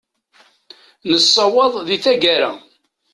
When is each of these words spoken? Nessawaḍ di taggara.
Nessawaḍ 1.11 1.73
di 1.87 1.97
taggara. 2.03 2.51